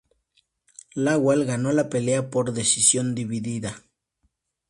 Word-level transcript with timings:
Lawal 0.95 1.45
ganó 1.45 1.71
la 1.73 1.87
pelea 1.87 2.31
por 2.31 2.53
decisión 2.53 3.13
dividida. 3.13 3.83